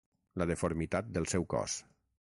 [0.41, 1.81] La deformitat del seu cos.